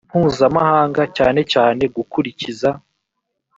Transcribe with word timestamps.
mpuzamahanga 0.09 1.01
cyane 1.17 1.41
cyane 1.53 1.83
gukurikiza 1.95 2.69